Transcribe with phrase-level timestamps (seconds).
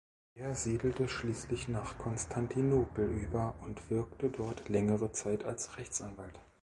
[0.33, 6.39] Er siedelte schließlich nach Konstantinopel über und wirkte dort längere Zeit als Rechtsanwalt.